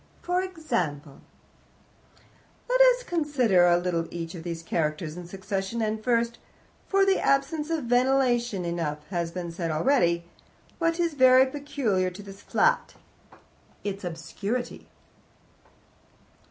For 0.23 0.41
example 0.41 1.21
"Let 2.67 2.81
us 2.81 3.03
consider 3.03 3.67
a 3.67 3.77
little 3.77 4.07
each 4.09 4.33
of 4.33 4.41
these 4.41 4.63
characters 4.63 5.15
in 5.15 5.27
succession, 5.27 5.79
and 5.79 6.03
first 6.03 6.39
(for 6.87 7.01
of 7.01 7.07
the 7.07 7.19
absence 7.19 7.69
of 7.69 7.83
ventilation 7.83 8.65
enough 8.65 9.05
has 9.11 9.29
been 9.29 9.51
said 9.51 9.69
already), 9.69 10.23
what 10.79 10.99
is 10.99 11.13
very 11.13 11.45
peculiar 11.45 12.09
to 12.09 12.23
this 12.23 12.41
flat 12.41 12.95
its 13.83 14.03
obscurity. 14.03 14.87